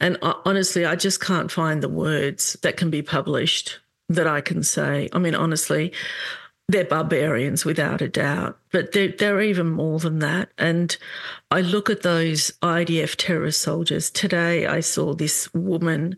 And 0.00 0.18
honestly, 0.22 0.84
I 0.84 0.96
just 0.96 1.20
can't 1.20 1.50
find 1.50 1.82
the 1.82 1.88
words 1.88 2.54
that 2.62 2.76
can 2.76 2.90
be 2.90 3.02
published 3.02 3.78
that 4.08 4.26
I 4.26 4.40
can 4.40 4.62
say. 4.62 5.08
I 5.12 5.18
mean, 5.18 5.34
honestly, 5.34 5.92
they're 6.68 6.84
barbarians 6.84 7.64
without 7.64 8.02
a 8.02 8.08
doubt, 8.08 8.58
but 8.72 8.92
they're, 8.92 9.08
they're 9.08 9.40
even 9.40 9.70
more 9.70 9.98
than 9.98 10.18
that. 10.18 10.50
And 10.58 10.96
I 11.50 11.60
look 11.60 11.88
at 11.88 12.02
those 12.02 12.52
IDF 12.62 13.14
terrorist 13.16 13.62
soldiers. 13.62 14.10
Today, 14.10 14.66
I 14.66 14.80
saw 14.80 15.14
this 15.14 15.52
woman 15.54 16.16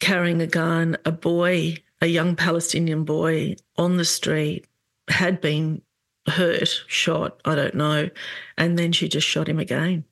carrying 0.00 0.42
a 0.42 0.46
gun, 0.46 0.96
a 1.04 1.12
boy, 1.12 1.78
a 2.04 2.06
young 2.06 2.36
Palestinian 2.36 3.04
boy 3.04 3.56
on 3.76 3.96
the 3.96 4.04
street, 4.04 4.66
had 5.08 5.40
been 5.40 5.82
hurt, 6.28 6.68
shot, 6.86 7.40
I 7.44 7.54
don't 7.54 7.74
know. 7.74 8.10
And 8.56 8.78
then 8.78 8.92
she 8.92 9.08
just 9.08 9.26
shot 9.26 9.48
him 9.48 9.58
again 9.58 10.04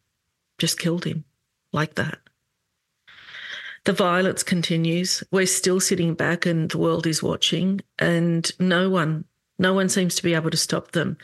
just 0.62 0.78
killed 0.78 1.04
him 1.04 1.24
like 1.72 1.96
that. 1.96 2.18
The 3.84 3.92
violence 3.92 4.44
continues. 4.44 5.24
We're 5.32 5.46
still 5.46 5.80
sitting 5.80 6.14
back 6.14 6.46
and 6.46 6.70
the 6.70 6.78
world 6.78 7.04
is 7.04 7.20
watching, 7.20 7.80
and 7.98 8.48
no 8.60 8.88
one, 8.88 9.24
no 9.58 9.74
one 9.74 9.88
seems 9.88 10.14
to 10.14 10.22
be 10.22 10.34
able 10.34 10.50
to 10.50 10.56
stop 10.56 10.92
them. 10.92 11.16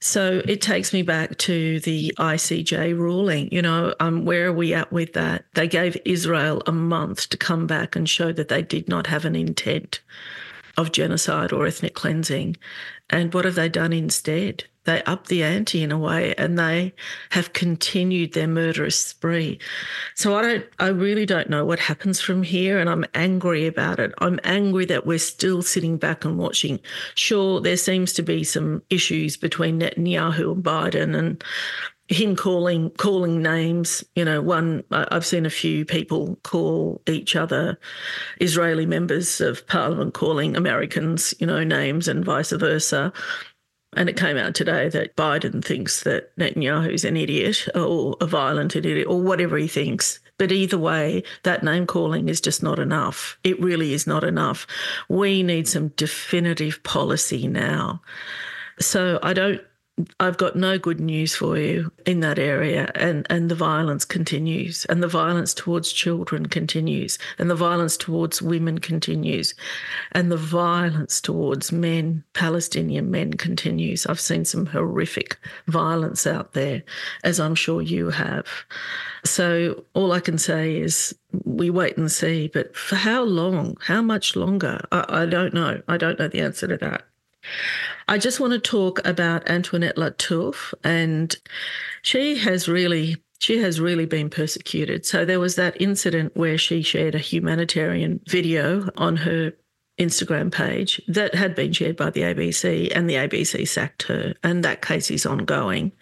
So 0.00 0.42
it 0.46 0.62
takes 0.62 0.92
me 0.92 1.02
back 1.02 1.38
to 1.38 1.80
the 1.80 2.14
ICJ 2.18 2.96
ruling. 2.96 3.48
You 3.50 3.62
know, 3.62 3.94
um, 3.98 4.24
where 4.24 4.46
are 4.46 4.52
we 4.52 4.72
at 4.72 4.92
with 4.92 5.12
that? 5.14 5.44
They 5.54 5.66
gave 5.66 5.96
Israel 6.04 6.62
a 6.66 6.72
month 6.72 7.28
to 7.30 7.36
come 7.36 7.66
back 7.66 7.96
and 7.96 8.08
show 8.08 8.32
that 8.32 8.48
they 8.48 8.62
did 8.62 8.88
not 8.88 9.08
have 9.08 9.24
an 9.24 9.34
intent 9.34 10.00
of 10.76 10.92
genocide 10.92 11.52
or 11.52 11.66
ethnic 11.66 11.94
cleansing. 11.94 12.56
And 13.10 13.34
what 13.34 13.44
have 13.44 13.56
they 13.56 13.68
done 13.68 13.92
instead? 13.92 14.64
They 14.88 15.02
up 15.02 15.26
the 15.26 15.42
ante 15.42 15.82
in 15.82 15.92
a 15.92 15.98
way 15.98 16.34
and 16.38 16.58
they 16.58 16.94
have 17.32 17.52
continued 17.52 18.32
their 18.32 18.48
murderous 18.48 18.98
spree. 18.98 19.58
So 20.14 20.34
I 20.34 20.40
don't 20.40 20.66
I 20.78 20.86
really 20.86 21.26
don't 21.26 21.50
know 21.50 21.62
what 21.66 21.78
happens 21.78 22.22
from 22.22 22.42
here 22.42 22.78
and 22.78 22.88
I'm 22.88 23.04
angry 23.12 23.66
about 23.66 24.00
it. 24.00 24.14
I'm 24.16 24.40
angry 24.44 24.86
that 24.86 25.04
we're 25.04 25.18
still 25.18 25.60
sitting 25.60 25.98
back 25.98 26.24
and 26.24 26.38
watching. 26.38 26.80
Sure, 27.16 27.60
there 27.60 27.76
seems 27.76 28.14
to 28.14 28.22
be 28.22 28.44
some 28.44 28.82
issues 28.88 29.36
between 29.36 29.78
Netanyahu 29.78 30.52
and 30.52 30.64
Biden 30.64 31.14
and 31.14 31.44
him 32.08 32.34
calling 32.34 32.88
calling 32.92 33.42
names 33.42 34.02
you 34.14 34.24
know 34.24 34.40
one 34.40 34.82
i've 34.90 35.26
seen 35.26 35.44
a 35.44 35.50
few 35.50 35.84
people 35.84 36.38
call 36.42 37.02
each 37.06 37.36
other 37.36 37.78
israeli 38.40 38.86
members 38.86 39.42
of 39.42 39.66
parliament 39.66 40.14
calling 40.14 40.56
americans 40.56 41.34
you 41.38 41.46
know 41.46 41.62
names 41.62 42.08
and 42.08 42.24
vice 42.24 42.52
versa 42.52 43.12
and 43.96 44.08
it 44.08 44.16
came 44.16 44.36
out 44.36 44.54
today 44.54 44.88
that 44.90 45.16
Biden 45.16 45.64
thinks 45.64 46.02
that 46.02 46.36
Netanyahu 46.36 46.92
is 46.92 47.04
an 47.04 47.16
idiot 47.16 47.68
or 47.74 48.16
a 48.20 48.26
violent 48.26 48.76
idiot 48.76 49.06
or 49.08 49.20
whatever 49.20 49.56
he 49.56 49.66
thinks. 49.66 50.20
But 50.36 50.52
either 50.52 50.78
way, 50.78 51.24
that 51.42 51.64
name 51.64 51.86
calling 51.86 52.28
is 52.28 52.40
just 52.40 52.62
not 52.62 52.78
enough. 52.78 53.38
It 53.42 53.60
really 53.60 53.92
is 53.92 54.06
not 54.06 54.24
enough. 54.24 54.66
We 55.08 55.42
need 55.42 55.66
some 55.66 55.88
definitive 55.88 56.82
policy 56.84 57.48
now. 57.48 58.02
So 58.78 59.18
I 59.22 59.32
don't 59.32 59.60
I've 60.20 60.36
got 60.36 60.56
no 60.56 60.78
good 60.78 61.00
news 61.00 61.34
for 61.34 61.56
you 61.56 61.92
in 62.06 62.20
that 62.20 62.38
area. 62.38 62.90
And, 62.94 63.26
and 63.30 63.50
the 63.50 63.54
violence 63.54 64.04
continues, 64.04 64.84
and 64.86 65.02
the 65.02 65.08
violence 65.08 65.54
towards 65.54 65.92
children 65.92 66.46
continues, 66.46 67.18
and 67.38 67.50
the 67.50 67.54
violence 67.54 67.96
towards 67.96 68.42
women 68.42 68.78
continues, 68.78 69.54
and 70.12 70.30
the 70.30 70.36
violence 70.36 71.20
towards 71.20 71.72
men, 71.72 72.24
Palestinian 72.34 73.10
men, 73.10 73.34
continues. 73.34 74.06
I've 74.06 74.20
seen 74.20 74.44
some 74.44 74.66
horrific 74.66 75.38
violence 75.66 76.26
out 76.26 76.52
there, 76.52 76.82
as 77.24 77.40
I'm 77.40 77.54
sure 77.54 77.82
you 77.82 78.10
have. 78.10 78.46
So 79.24 79.84
all 79.94 80.12
I 80.12 80.20
can 80.20 80.38
say 80.38 80.76
is 80.78 81.14
we 81.44 81.70
wait 81.70 81.96
and 81.96 82.10
see. 82.10 82.48
But 82.48 82.76
for 82.76 82.96
how 82.96 83.22
long? 83.22 83.76
How 83.80 84.02
much 84.02 84.36
longer? 84.36 84.80
I, 84.92 85.22
I 85.22 85.26
don't 85.26 85.54
know. 85.54 85.82
I 85.88 85.96
don't 85.96 86.18
know 86.18 86.28
the 86.28 86.40
answer 86.40 86.66
to 86.68 86.76
that. 86.78 87.04
I 88.08 88.18
just 88.18 88.40
want 88.40 88.52
to 88.52 88.58
talk 88.58 89.06
about 89.06 89.48
Antoinette 89.48 89.96
Lattouf, 89.96 90.72
and 90.82 91.36
she 92.02 92.38
has 92.38 92.68
really 92.68 93.16
she 93.40 93.58
has 93.58 93.80
really 93.80 94.06
been 94.06 94.30
persecuted. 94.30 95.06
So 95.06 95.24
there 95.24 95.38
was 95.40 95.54
that 95.56 95.80
incident 95.80 96.36
where 96.36 96.58
she 96.58 96.82
shared 96.82 97.14
a 97.14 97.18
humanitarian 97.18 98.20
video 98.26 98.90
on 98.96 99.16
her 99.18 99.52
Instagram 99.98 100.52
page 100.52 101.00
that 101.08 101.34
had 101.34 101.54
been 101.54 101.72
shared 101.72 101.96
by 101.96 102.10
the 102.10 102.22
ABC, 102.22 102.90
and 102.94 103.08
the 103.08 103.14
ABC 103.14 103.66
sacked 103.66 104.04
her, 104.04 104.34
and 104.42 104.64
that 104.64 104.82
case 104.82 105.10
is 105.10 105.26
ongoing. 105.26 105.92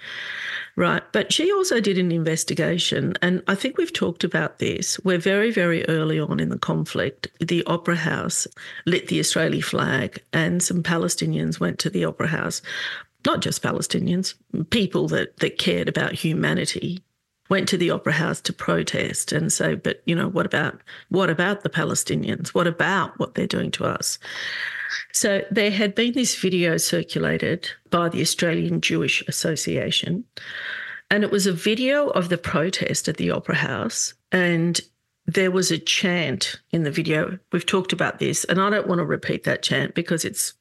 Right. 0.77 1.03
But 1.13 1.33
she 1.33 1.51
also 1.51 1.81
did 1.81 1.97
an 1.97 2.13
investigation. 2.13 3.15
And 3.23 3.43
I 3.49 3.55
think 3.55 3.79
we've 3.79 3.93
talked 3.93 4.25
about 4.25 4.59
this. 4.59 5.01
We're 5.03 5.17
very, 5.17 5.51
very 5.51 5.89
early 5.89 6.21
on 6.21 6.39
in 6.39 6.51
the 6.51 6.59
conflict. 6.59 7.29
The 7.41 7.65
Opera 7.65 7.97
House 7.97 8.47
lit 8.85 9.09
the 9.09 9.19
Israeli 9.19 9.63
flag, 9.63 10.23
and 10.35 10.63
some 10.63 10.83
Palestinians 10.83 11.59
went 11.59 11.79
to 11.79 11.91
the 11.91 12.05
Opera 12.05 12.29
House. 12.29 12.61
Not 13.25 13.41
just 13.41 13.63
Palestinians, 13.63 14.35
people 14.69 15.09
that, 15.09 15.39
that 15.39 15.59
cared 15.59 15.89
about 15.89 16.13
humanity 16.13 17.03
went 17.49 17.69
to 17.69 17.77
the 17.77 17.91
opera 17.91 18.13
house 18.13 18.41
to 18.41 18.53
protest 18.53 19.33
and 19.33 19.53
say 19.53 19.75
but 19.75 20.03
you 20.07 20.15
know 20.15 20.29
what 20.29 20.47
about 20.47 20.81
what 21.09 21.31
about 21.31 21.63
the 21.63 21.71
palestinians 21.71 22.49
what 22.49 22.67
about 22.67 23.19
what 23.19 23.35
they're 23.35 23.47
doing 23.47 23.71
to 23.71 23.85
us 23.85 24.19
so 25.17 25.43
there 25.51 25.71
had 25.71 25.95
been 25.95 26.13
this 26.13 26.35
video 26.37 26.77
circulated 26.77 27.71
by 27.91 28.11
the 28.11 28.21
Australian 28.21 28.83
Jewish 28.83 29.23
Association, 29.27 30.25
and 31.11 31.25
it 31.25 31.31
was 31.31 31.47
a 31.47 31.53
video 31.53 32.09
of 32.09 32.29
the 32.29 32.37
protest 32.37 33.09
at 33.09 33.17
the 33.17 33.31
Opera 33.31 33.55
House. 33.55 34.13
And 34.31 34.79
there 35.25 35.51
was 35.51 35.71
a 35.71 35.79
chant 35.79 36.61
in 36.71 36.83
the 36.83 36.91
video. 36.91 37.39
We've 37.51 37.65
talked 37.65 37.93
about 37.95 38.19
this, 38.19 38.45
and 38.45 38.61
I 38.61 38.69
don't 38.71 38.89
want 38.89 38.99
to 38.99 39.07
repeat 39.07 39.45
that 39.45 39.63
chant 39.63 39.95
because 39.95 40.25
it's 40.25 40.53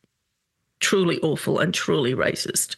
truly 0.80 1.20
awful 1.20 1.60
and 1.60 1.74
truly 1.74 2.14
racist. 2.14 2.76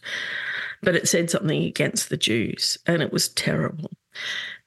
But 0.82 0.96
it 0.96 1.08
said 1.08 1.30
something 1.30 1.64
against 1.64 2.08
the 2.08 2.16
Jews, 2.16 2.78
and 2.86 3.02
it 3.02 3.12
was 3.12 3.28
terrible. 3.28 3.90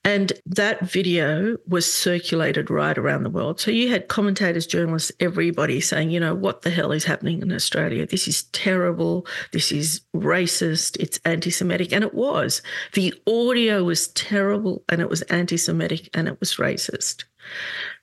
And 0.03 0.33
that 0.47 0.81
video 0.81 1.57
was 1.67 1.91
circulated 1.91 2.71
right 2.71 2.97
around 2.97 3.21
the 3.21 3.29
world. 3.29 3.59
So 3.59 3.69
you 3.69 3.89
had 3.89 4.07
commentators, 4.07 4.65
journalists, 4.65 5.11
everybody 5.19 5.79
saying, 5.79 6.09
you 6.09 6.19
know, 6.19 6.33
what 6.33 6.63
the 6.63 6.71
hell 6.71 6.91
is 6.91 7.03
happening 7.03 7.41
in 7.41 7.51
Australia? 7.51 8.07
This 8.07 8.27
is 8.27 8.43
terrible. 8.45 9.27
This 9.51 9.71
is 9.71 10.01
racist. 10.15 10.97
It's 10.99 11.19
anti 11.23 11.51
Semitic. 11.51 11.93
And 11.93 12.03
it 12.03 12.15
was. 12.15 12.63
The 12.93 13.13
audio 13.27 13.83
was 13.83 14.07
terrible 14.09 14.83
and 14.89 15.01
it 15.01 15.09
was 15.09 15.21
anti 15.23 15.57
Semitic 15.57 16.09
and 16.15 16.27
it 16.27 16.39
was 16.39 16.55
racist. 16.55 17.25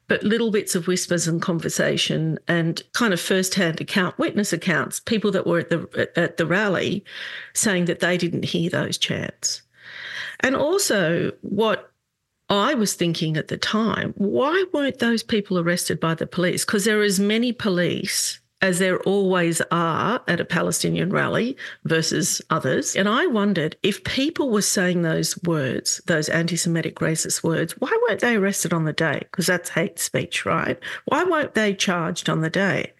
But 0.08 0.22
little 0.22 0.50
bits 0.50 0.74
of 0.74 0.86
whispers 0.86 1.28
and 1.28 1.40
conversation 1.40 2.38
and 2.48 2.82
kind 2.94 3.12
of 3.12 3.20
first-hand 3.20 3.80
account, 3.80 4.18
witness 4.18 4.52
accounts, 4.52 5.00
people 5.00 5.30
that 5.32 5.46
were 5.46 5.58
at 5.60 5.70
the 5.70 6.10
at 6.16 6.38
the 6.38 6.46
rally 6.46 7.04
saying 7.52 7.84
that 7.84 8.00
they 8.00 8.16
didn't 8.16 8.46
hear 8.46 8.70
those 8.70 8.98
chants. 8.98 9.62
And 10.40 10.56
also, 10.56 11.32
what 11.42 11.92
I 12.48 12.74
was 12.74 12.94
thinking 12.94 13.36
at 13.36 13.48
the 13.48 13.58
time, 13.58 14.14
why 14.16 14.64
weren't 14.72 14.98
those 14.98 15.22
people 15.22 15.58
arrested 15.58 16.00
by 16.00 16.14
the 16.14 16.26
police? 16.26 16.64
Because 16.64 16.84
there 16.84 16.98
are 17.00 17.04
as 17.04 17.20
many 17.20 17.52
police 17.52 18.40
as 18.60 18.78
there 18.78 19.00
always 19.00 19.62
are 19.70 20.20
at 20.26 20.40
a 20.40 20.44
Palestinian 20.44 21.10
rally 21.10 21.56
versus 21.84 22.42
others. 22.50 22.96
And 22.96 23.08
I 23.08 23.26
wondered 23.26 23.76
if 23.82 24.02
people 24.04 24.50
were 24.50 24.62
saying 24.62 25.02
those 25.02 25.40
words, 25.42 26.00
those 26.06 26.28
anti 26.28 26.56
Semitic 26.56 26.96
racist 26.96 27.44
words, 27.44 27.74
why 27.78 27.96
weren't 28.08 28.20
they 28.20 28.36
arrested 28.36 28.72
on 28.72 28.84
the 28.84 28.92
day? 28.92 29.20
Because 29.20 29.46
that's 29.46 29.70
hate 29.70 29.98
speech, 29.98 30.44
right? 30.44 30.78
Why 31.04 31.24
weren't 31.24 31.54
they 31.54 31.74
charged 31.74 32.28
on 32.28 32.40
the 32.40 32.50
day? 32.50 32.92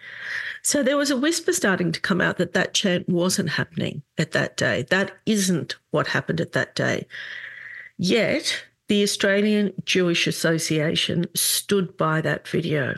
So 0.62 0.82
there 0.82 0.96
was 0.96 1.10
a 1.10 1.16
whisper 1.16 1.52
starting 1.52 1.92
to 1.92 2.00
come 2.00 2.20
out 2.20 2.36
that 2.38 2.52
that 2.52 2.74
chant 2.74 3.08
wasn't 3.08 3.50
happening 3.50 4.02
at 4.18 4.32
that 4.32 4.56
day. 4.56 4.84
That 4.90 5.12
isn't 5.26 5.76
what 5.90 6.08
happened 6.08 6.40
at 6.40 6.52
that 6.52 6.74
day. 6.74 7.06
Yet 7.96 8.64
the 8.88 9.02
Australian 9.02 9.72
Jewish 9.84 10.26
Association 10.26 11.26
stood 11.34 11.96
by 11.96 12.20
that 12.20 12.46
video. 12.46 12.96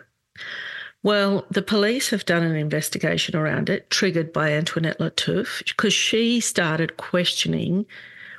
Well, 1.03 1.47
the 1.51 1.63
police 1.63 2.11
have 2.11 2.27
done 2.27 2.43
an 2.43 2.57
investigation 2.57 3.35
around 3.35 3.71
it, 3.71 3.89
triggered 3.89 4.33
by 4.33 4.53
Antoinette 4.53 4.99
Lattouf, 4.99 5.67
because 5.67 5.95
she 5.95 6.41
started 6.41 6.99
questioning 6.99 7.87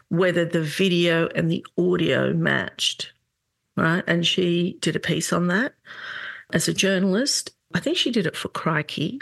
whether 0.09 0.45
the 0.45 0.61
video 0.61 1.27
and 1.29 1.49
the 1.49 1.65
audio 1.77 2.33
matched, 2.33 3.13
right? 3.75 4.03
And 4.05 4.27
she 4.27 4.77
did 4.81 4.95
a 4.95 4.99
piece 4.99 5.33
on 5.33 5.47
that 5.47 5.73
as 6.53 6.67
a 6.67 6.73
journalist. 6.73 7.51
I 7.73 7.79
think 7.79 7.97
she 7.97 8.11
did 8.11 8.27
it 8.27 8.35
for 8.35 8.49
Crikey. 8.49 9.19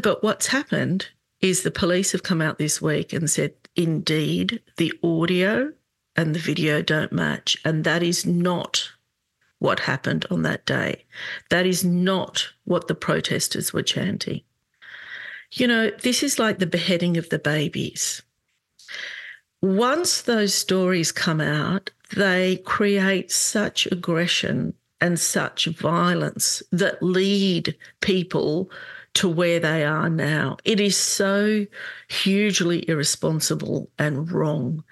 But 0.00 0.22
what's 0.22 0.46
happened 0.46 1.08
is 1.40 1.62
the 1.62 1.70
police 1.70 2.12
have 2.12 2.22
come 2.22 2.40
out 2.40 2.58
this 2.58 2.80
week 2.80 3.12
and 3.12 3.28
said, 3.28 3.52
indeed, 3.76 4.62
the 4.76 4.92
audio 5.02 5.72
and 6.16 6.34
the 6.34 6.40
video 6.40 6.80
don't 6.80 7.12
match. 7.12 7.58
And 7.64 7.84
that 7.84 8.02
is 8.02 8.24
not 8.24 8.90
what 9.58 9.80
happened 9.80 10.24
on 10.30 10.42
that 10.42 10.66
day. 10.66 11.04
That 11.50 11.66
is 11.66 11.84
not 11.84 12.48
what 12.64 12.88
the 12.88 12.94
protesters 12.94 13.72
were 13.72 13.82
chanting. 13.82 14.42
You 15.52 15.66
know, 15.66 15.90
this 15.90 16.22
is 16.22 16.38
like 16.38 16.58
the 16.58 16.66
beheading 16.66 17.16
of 17.16 17.28
the 17.30 17.38
babies. 17.38 18.22
Once 19.60 20.22
those 20.22 20.54
stories 20.54 21.10
come 21.10 21.40
out, 21.40 21.90
they 22.14 22.56
create 22.64 23.32
such 23.32 23.86
aggression 23.86 24.74
and 25.00 25.18
such 25.18 25.66
violence 25.66 26.62
that 26.72 27.02
lead 27.02 27.76
people 28.00 28.70
to 29.14 29.28
where 29.28 29.58
they 29.60 29.84
are 29.84 30.08
now. 30.08 30.56
It 30.64 30.80
is 30.80 30.96
so 30.96 31.66
hugely 32.08 32.88
irresponsible 32.88 33.90
and 33.98 34.30
wrong. 34.30 34.84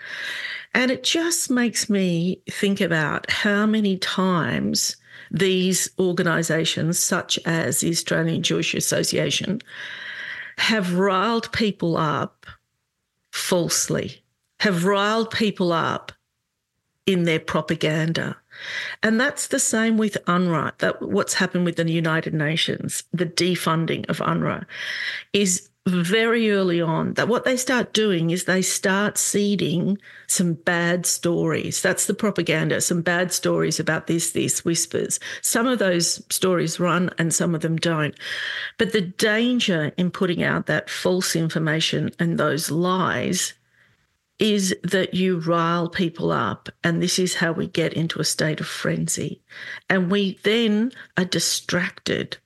And 0.74 0.90
it 0.90 1.04
just 1.04 1.50
makes 1.50 1.88
me 1.88 2.42
think 2.50 2.80
about 2.80 3.30
how 3.30 3.66
many 3.66 3.96
times 3.98 4.96
these 5.30 5.88
organisations, 5.98 6.98
such 6.98 7.38
as 7.46 7.80
the 7.80 7.90
Australian 7.90 8.42
Jewish 8.42 8.74
Association, 8.74 9.60
have 10.58 10.94
riled 10.94 11.52
people 11.52 11.96
up 11.96 12.46
falsely, 13.32 14.22
have 14.60 14.84
riled 14.84 15.30
people 15.30 15.72
up 15.72 16.12
in 17.06 17.24
their 17.24 17.40
propaganda. 17.40 18.36
And 19.02 19.20
that's 19.20 19.48
the 19.48 19.58
same 19.58 19.96
with 19.96 20.16
UNRWA. 20.26 20.76
That 20.78 21.02
what's 21.02 21.34
happened 21.34 21.64
with 21.64 21.76
the 21.76 21.90
United 21.90 22.34
Nations, 22.34 23.04
the 23.12 23.26
defunding 23.26 24.08
of 24.08 24.18
UNRWA, 24.18 24.64
is 25.32 25.68
very 25.86 26.50
early 26.50 26.80
on 26.80 27.14
that 27.14 27.28
what 27.28 27.44
they 27.44 27.56
start 27.56 27.92
doing 27.92 28.30
is 28.30 28.44
they 28.44 28.62
start 28.62 29.16
seeding 29.16 29.96
some 30.26 30.54
bad 30.54 31.06
stories. 31.06 31.80
That's 31.80 32.06
the 32.06 32.14
propaganda, 32.14 32.80
some 32.80 33.02
bad 33.02 33.32
stories 33.32 33.78
about 33.78 34.08
this, 34.08 34.32
this, 34.32 34.64
whispers. 34.64 35.20
Some 35.42 35.68
of 35.68 35.78
those 35.78 36.24
stories 36.28 36.80
run 36.80 37.10
and 37.18 37.32
some 37.32 37.54
of 37.54 37.60
them 37.60 37.76
don't. 37.76 38.18
But 38.78 38.92
the 38.92 39.00
danger 39.00 39.92
in 39.96 40.10
putting 40.10 40.42
out 40.42 40.66
that 40.66 40.90
false 40.90 41.36
information 41.36 42.10
and 42.18 42.36
those 42.36 42.70
lies 42.70 43.54
is 44.38 44.74
that 44.82 45.14
you 45.14 45.38
rile 45.38 45.88
people 45.88 46.30
up. 46.30 46.68
And 46.84 47.02
this 47.02 47.18
is 47.18 47.34
how 47.34 47.52
we 47.52 47.66
get 47.66 47.94
into 47.94 48.20
a 48.20 48.24
state 48.24 48.60
of 48.60 48.66
frenzy. 48.66 49.40
And 49.88 50.10
we 50.10 50.38
then 50.42 50.92
are 51.16 51.24
distracted 51.24 52.36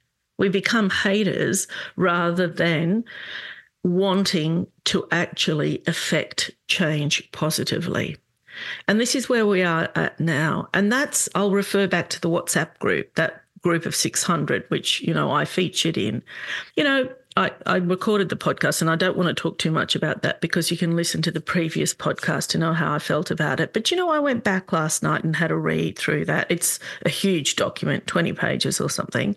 we 0.41 0.49
become 0.49 0.89
haters 0.89 1.69
rather 1.97 2.49
than 2.49 3.05
wanting 3.85 4.67
to 4.85 5.07
actually 5.13 5.83
affect 5.87 6.51
change 6.67 7.31
positively. 7.31 8.17
And 8.89 8.99
this 8.99 9.15
is 9.15 9.29
where 9.29 9.47
we 9.47 9.63
are 9.63 9.91
at 9.95 10.19
now. 10.19 10.71
And 10.73 10.91
that's, 10.91 11.29
I'll 11.35 11.51
refer 11.51 11.87
back 11.87 12.09
to 12.11 12.21
the 12.21 12.31
WhatsApp 12.31 12.79
group, 12.79 13.15
that 13.17 13.45
group 13.63 13.85
of 13.85 13.95
600, 13.95 14.65
which, 14.69 15.03
you 15.03 15.13
know, 15.13 15.31
I 15.31 15.45
featured 15.45 15.99
in. 15.99 16.23
You 16.75 16.85
know, 16.85 17.09
I, 17.41 17.53
I, 17.65 17.77
recorded 17.77 18.29
the 18.29 18.37
podcast 18.37 18.83
and 18.83 18.91
I 18.91 18.97
don't 18.97 19.17
want 19.17 19.35
to 19.35 19.43
talk 19.43 19.57
too 19.57 19.71
much 19.71 19.97
about 19.97 20.21
that 20.21 20.43
because 20.43 20.71
you 20.71 20.77
can 20.77 20.95
listen 20.95 21.23
to 21.23 21.31
the 21.31 21.41
previous 21.41 21.95
podcast 21.95 22.49
to 22.49 22.59
know 22.59 22.75
how 22.75 22.93
I 22.93 22.99
felt 22.99 23.31
about 23.31 23.61
it. 23.61 23.73
But 23.73 23.91
you 23.91 23.97
know, 23.97 24.11
I 24.11 24.19
went 24.19 24.45
back 24.45 24.75
last 24.75 25.03
night 25.03 25.25
and 25.25 25.35
had 25.35 25.51
a 25.51 25.57
read 25.57 25.99
through 25.99 26.27
that. 26.27 26.51
It's 26.51 26.79
a 27.07 27.09
huge 27.09 27.57
document, 27.57 28.07
20 28.07 28.35
pages 28.35 28.79
or 28.79 28.91
something. 28.91 29.37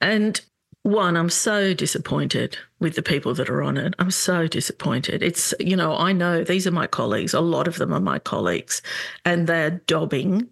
And 0.00 0.40
one, 0.84 1.16
I'm 1.16 1.30
so 1.30 1.74
disappointed 1.74 2.56
with 2.78 2.94
the 2.94 3.02
people 3.02 3.34
that 3.34 3.50
are 3.50 3.62
on 3.62 3.76
it. 3.76 3.94
I'm 3.98 4.12
so 4.12 4.46
disappointed. 4.46 5.20
It's, 5.20 5.52
you 5.58 5.74
know, 5.74 5.96
I 5.96 6.12
know 6.12 6.44
these 6.44 6.66
are 6.68 6.70
my 6.70 6.86
colleagues. 6.86 7.34
A 7.34 7.40
lot 7.40 7.66
of 7.66 7.76
them 7.76 7.92
are 7.92 8.00
my 8.00 8.20
colleagues, 8.20 8.82
and 9.24 9.46
they're 9.46 9.82
dobbing, 9.86 10.48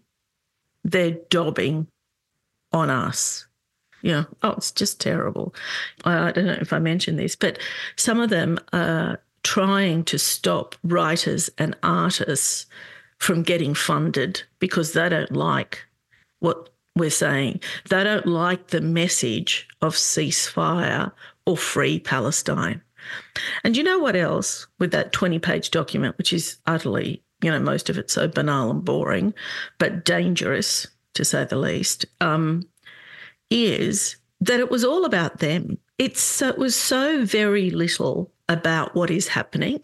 they're 0.83 1.19
dobbing 1.31 1.87
on 2.73 2.91
us. 2.91 3.48
Know, 4.03 4.27
oh, 4.43 4.53
it's 4.53 4.73
just 4.73 5.01
terrible. 5.01 5.55
I, 6.05 6.29
I 6.29 6.33
don't 6.33 6.47
know 6.47 6.59
if 6.61 6.73
I 6.73 6.79
mentioned 6.79 7.19
this, 7.19 7.37
but 7.37 7.59
some 7.97 8.21
of 8.21 8.31
them 8.31 8.59
are 8.73 9.21
trying 9.43 10.05
to 10.05 10.19
stop 10.19 10.75
writers 10.85 11.51
and 11.59 11.77
artists 11.83 12.67
from 13.19 13.43
getting 13.43 13.75
funded 13.75 14.43
because 14.59 14.93
they 14.93 15.09
don't 15.09 15.33
like 15.33 15.85
what 16.41 16.69
we're 16.95 17.11
saying 17.11 17.61
they 17.89 18.03
don't 18.03 18.27
like 18.27 18.69
the 18.69 18.81
message 18.81 19.69
of 19.81 19.95
ceasefire 19.95 21.13
or 21.47 21.57
free 21.57 21.99
Palestine. 21.99 22.83
And 23.65 23.77
you 23.77 23.83
know 23.83 23.99
what 23.99 24.17
else 24.17 24.67
with 24.79 24.91
that 24.91 25.13
20 25.13 25.39
page 25.39 25.71
document, 25.71 26.19
which 26.19 26.33
is 26.33 26.59
utterly, 26.67 27.23
you 27.43 27.51
know, 27.51 27.61
most 27.61 27.89
of 27.89 27.97
it 27.97 28.11
so 28.11 28.29
banal 28.29 28.71
and 28.71 28.85
boring, 28.85 29.33
but 29.79 30.05
dangerous 30.05 30.87
to 31.15 31.25
say 31.25 31.45
the 31.45 31.57
least, 31.57 32.05
um, 32.21 32.69
is 33.51 34.17
that 34.41 34.61
it 34.61 34.71
was 34.71 34.85
all 34.85 35.05
about 35.05 35.39
them. 35.39 35.79
It's, 35.99 36.43
it 36.43 36.59
was 36.59 36.77
so 36.77 37.25
very 37.25 37.71
little 37.71 38.31
about 38.49 38.95
what 38.95 39.11
is 39.11 39.29
happening. 39.29 39.81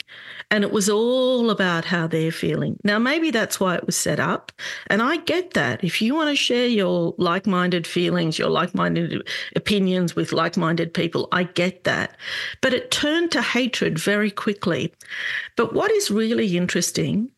And 0.51 0.65
it 0.65 0.73
was 0.73 0.89
all 0.89 1.51
about 1.51 1.85
how 1.85 2.07
they're 2.07 2.33
feeling. 2.33 2.79
Now, 2.83 2.99
maybe 2.99 3.31
that's 3.31 3.61
why 3.61 3.75
it 3.75 3.85
was 3.85 3.97
set 3.97 4.19
up. 4.19 4.53
And 4.87 5.03
I 5.03 5.19
get 5.19 5.53
that. 5.53 5.85
If 5.85 6.01
you 6.01 6.15
want 6.15 6.31
to 6.31 6.37
share 6.37 6.67
your 6.67 7.15
like 7.19 7.47
minded 7.47 7.87
feelings, 7.87 8.39
your 8.39 8.49
like 8.49 8.75
minded 8.75 9.29
opinions 9.55 10.17
with 10.17 10.33
like 10.33 10.57
minded 10.57 10.95
people, 10.95 11.29
I 11.33 11.45
get 11.45 11.85
that. 11.85 12.17
But 12.63 12.73
it 12.73 12.91
turned 12.91 13.33
to 13.33 13.43
hatred 13.43 13.99
very 13.99 14.31
quickly. 14.31 14.95
But 15.57 15.75
what 15.75 15.91
is 15.91 16.11
really 16.11 16.57
interesting 16.57 17.31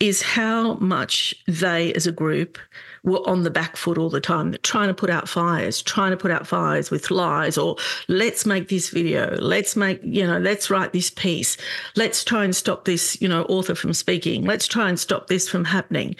is 0.00 0.22
how 0.22 0.74
much 0.74 1.34
they 1.46 1.92
as 1.92 2.06
a 2.06 2.12
group 2.12 2.58
were 3.02 3.26
on 3.28 3.42
the 3.42 3.50
back 3.50 3.76
foot 3.76 3.98
all 3.98 4.10
the 4.10 4.20
time, 4.20 4.54
trying 4.62 4.88
to 4.88 4.94
put 4.94 5.10
out 5.10 5.28
fires, 5.28 5.82
trying 5.82 6.10
to 6.10 6.16
put 6.16 6.30
out 6.30 6.46
fires 6.46 6.90
with 6.90 7.10
lies, 7.10 7.56
or 7.56 7.76
let's 8.08 8.44
make 8.44 8.68
this 8.68 8.90
video, 8.90 9.36
let's 9.40 9.76
make, 9.76 10.00
you 10.02 10.26
know, 10.26 10.38
let's 10.38 10.70
write 10.70 10.92
this 10.92 11.10
piece, 11.10 11.56
let's 11.96 12.24
try 12.24 12.44
and 12.44 12.54
stop 12.54 12.84
this, 12.84 13.20
you 13.20 13.28
know, 13.28 13.42
author 13.44 13.74
from 13.74 13.94
speaking, 13.94 14.44
let's 14.44 14.66
try 14.66 14.88
and 14.88 14.98
stop 14.98 15.28
this 15.28 15.48
from 15.48 15.64
happening. 15.64 16.14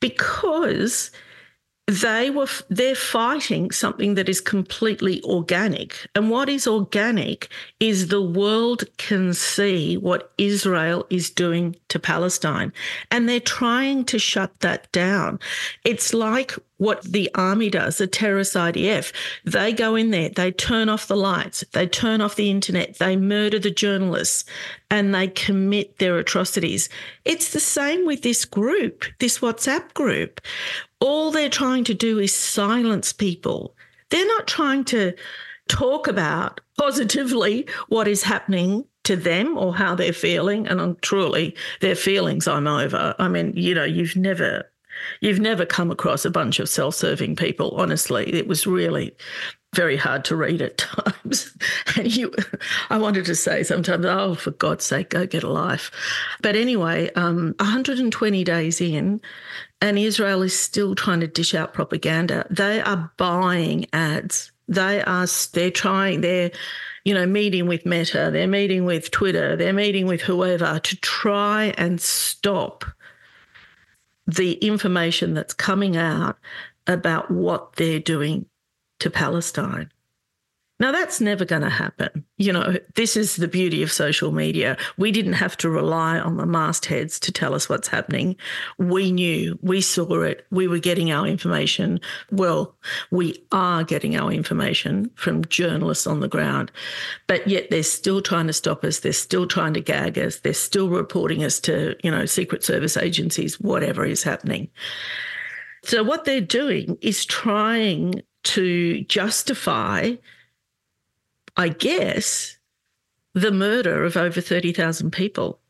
Because 0.00 1.10
they 1.86 2.30
were 2.30 2.48
they're 2.70 2.94
fighting 2.94 3.70
something 3.70 4.14
that 4.14 4.28
is 4.28 4.40
completely 4.40 5.22
organic. 5.24 6.06
And 6.14 6.30
what 6.30 6.48
is 6.48 6.66
organic 6.66 7.50
is 7.78 8.08
the 8.08 8.22
world 8.22 8.84
can 8.96 9.34
see 9.34 9.98
what 9.98 10.32
Israel 10.38 11.06
is 11.10 11.28
doing 11.28 11.76
to 11.88 11.98
Palestine. 11.98 12.72
And 13.10 13.28
they're 13.28 13.40
trying 13.40 14.04
to 14.06 14.18
shut 14.18 14.60
that 14.60 14.90
down. 14.92 15.38
It's 15.84 16.14
like 16.14 16.54
what 16.78 17.02
the 17.02 17.30
army 17.34 17.70
does, 17.70 17.98
the 17.98 18.06
terrorist 18.06 18.54
IDF. 18.54 19.12
They 19.44 19.72
go 19.72 19.94
in 19.94 20.10
there, 20.10 20.28
they 20.28 20.50
turn 20.50 20.88
off 20.88 21.06
the 21.06 21.16
lights, 21.16 21.64
they 21.72 21.86
turn 21.86 22.20
off 22.20 22.36
the 22.36 22.50
internet, 22.50 22.98
they 22.98 23.16
murder 23.16 23.58
the 23.58 23.70
journalists, 23.70 24.44
and 24.90 25.14
they 25.14 25.28
commit 25.28 25.98
their 25.98 26.18
atrocities. 26.18 26.88
It's 27.24 27.52
the 27.52 27.60
same 27.60 28.06
with 28.06 28.22
this 28.22 28.44
group, 28.44 29.04
this 29.20 29.38
WhatsApp 29.38 29.94
group. 29.94 30.40
All 31.00 31.30
they're 31.30 31.48
trying 31.48 31.84
to 31.84 31.94
do 31.94 32.18
is 32.18 32.34
silence 32.34 33.12
people. 33.12 33.76
They're 34.10 34.26
not 34.26 34.46
trying 34.46 34.84
to 34.86 35.14
talk 35.68 36.08
about 36.08 36.60
positively 36.78 37.66
what 37.88 38.08
is 38.08 38.22
happening 38.22 38.84
to 39.04 39.16
them 39.16 39.56
or 39.56 39.74
how 39.74 39.94
they're 39.94 40.12
feeling. 40.12 40.66
And 40.66 40.80
I'm 40.80 40.96
truly, 40.96 41.56
their 41.80 41.94
feelings 41.94 42.48
I'm 42.48 42.66
over. 42.66 43.14
I 43.18 43.28
mean, 43.28 43.52
you 43.54 43.74
know, 43.74 43.84
you've 43.84 44.16
never 44.16 44.64
You've 45.20 45.40
never 45.40 45.66
come 45.66 45.90
across 45.90 46.24
a 46.24 46.30
bunch 46.30 46.58
of 46.60 46.68
self 46.68 46.94
serving 46.94 47.36
people, 47.36 47.70
honestly. 47.72 48.32
It 48.32 48.46
was 48.46 48.66
really 48.66 49.14
very 49.74 49.96
hard 49.96 50.24
to 50.26 50.36
read 50.36 50.62
at 50.62 50.78
times. 50.78 51.56
And 51.96 52.14
you, 52.16 52.32
I 52.90 52.98
wanted 52.98 53.26
to 53.26 53.34
say 53.34 53.62
sometimes, 53.62 54.06
oh, 54.06 54.34
for 54.34 54.52
God's 54.52 54.84
sake, 54.84 55.10
go 55.10 55.26
get 55.26 55.42
a 55.42 55.50
life. 55.50 55.90
But 56.40 56.56
anyway, 56.56 57.10
um, 57.14 57.54
120 57.58 58.44
days 58.44 58.80
in, 58.80 59.20
and 59.80 59.98
Israel 59.98 60.42
is 60.42 60.58
still 60.58 60.94
trying 60.94 61.20
to 61.20 61.26
dish 61.26 61.54
out 61.54 61.74
propaganda. 61.74 62.46
They 62.50 62.80
are 62.80 63.12
buying 63.16 63.86
ads. 63.92 64.52
They 64.66 65.02
are, 65.02 65.26
they're 65.52 65.70
trying, 65.70 66.22
they're, 66.22 66.50
you 67.04 67.12
know, 67.12 67.26
meeting 67.26 67.66
with 67.66 67.84
Meta, 67.84 68.30
they're 68.32 68.46
meeting 68.46 68.86
with 68.86 69.10
Twitter, 69.10 69.56
they're 69.56 69.74
meeting 69.74 70.06
with 70.06 70.22
whoever 70.22 70.78
to 70.78 70.96
try 70.96 71.74
and 71.76 72.00
stop 72.00 72.86
the 74.26 74.54
information 74.54 75.34
that's 75.34 75.54
coming 75.54 75.96
out 75.96 76.38
about 76.86 77.30
what 77.30 77.76
they're 77.76 78.00
doing 78.00 78.46
to 79.00 79.10
Palestine. 79.10 79.90
Now, 80.80 80.90
that's 80.90 81.20
never 81.20 81.44
going 81.44 81.62
to 81.62 81.70
happen. 81.70 82.24
You 82.36 82.52
know, 82.52 82.76
this 82.96 83.16
is 83.16 83.36
the 83.36 83.46
beauty 83.46 83.80
of 83.84 83.92
social 83.92 84.32
media. 84.32 84.76
We 84.98 85.12
didn't 85.12 85.34
have 85.34 85.56
to 85.58 85.70
rely 85.70 86.18
on 86.18 86.36
the 86.36 86.46
mastheads 86.46 87.20
to 87.20 87.30
tell 87.32 87.54
us 87.54 87.68
what's 87.68 87.86
happening. 87.86 88.34
We 88.76 89.12
knew, 89.12 89.56
we 89.62 89.80
saw 89.80 90.22
it, 90.22 90.44
we 90.50 90.66
were 90.66 90.80
getting 90.80 91.12
our 91.12 91.28
information. 91.28 92.00
Well, 92.32 92.74
we 93.12 93.40
are 93.52 93.84
getting 93.84 94.16
our 94.16 94.32
information 94.32 95.10
from 95.14 95.44
journalists 95.44 96.08
on 96.08 96.18
the 96.18 96.28
ground, 96.28 96.72
but 97.28 97.46
yet 97.46 97.70
they're 97.70 97.84
still 97.84 98.20
trying 98.20 98.48
to 98.48 98.52
stop 98.52 98.82
us. 98.82 98.98
They're 98.98 99.12
still 99.12 99.46
trying 99.46 99.74
to 99.74 99.80
gag 99.80 100.18
us. 100.18 100.40
They're 100.40 100.54
still 100.54 100.88
reporting 100.88 101.44
us 101.44 101.60
to, 101.60 101.94
you 102.02 102.10
know, 102.10 102.26
Secret 102.26 102.64
Service 102.64 102.96
agencies, 102.96 103.60
whatever 103.60 104.04
is 104.04 104.24
happening. 104.24 104.68
So, 105.84 106.02
what 106.02 106.24
they're 106.24 106.40
doing 106.40 106.98
is 107.00 107.24
trying 107.24 108.22
to 108.44 109.04
justify 109.04 110.14
I 111.56 111.68
guess, 111.68 112.56
the 113.34 113.52
murder 113.52 114.04
of 114.04 114.16
over 114.16 114.40
30,000 114.40 115.10
people. 115.10 115.60